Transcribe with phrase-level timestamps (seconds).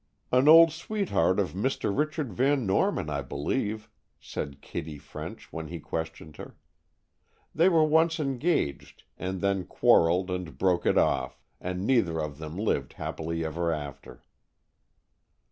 [0.31, 1.95] "An old sweetheart of Mr.
[1.95, 3.87] Richard Van Norman, I believe,"
[4.19, 6.57] said Kitty French, when he questioned her.
[7.53, 12.57] "They were once engaged and then quarrelled and broke it off, and neither of them
[12.57, 14.23] lived happily ever after."